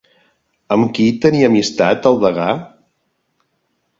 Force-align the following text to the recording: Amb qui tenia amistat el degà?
Amb 0.75 0.87
qui 0.97 1.05
tenia 1.25 1.49
amistat 1.51 2.09
el 2.11 2.19
degà? 2.25 2.47